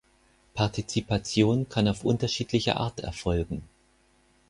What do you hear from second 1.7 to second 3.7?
auf unterschiedliche Art erfolgen.